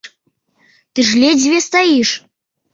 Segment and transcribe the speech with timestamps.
[0.93, 2.09] Ты ж ледзьве стаіш.